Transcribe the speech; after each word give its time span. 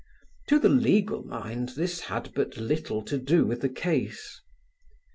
To 0.47 0.57
the 0.57 0.67
legal 0.67 1.21
mind 1.27 1.73
this 1.75 1.99
had 1.99 2.33
but 2.33 2.57
little 2.57 3.03
to 3.03 3.19
do 3.19 3.45
with 3.45 3.61
the 3.61 3.69
case. 3.69 4.41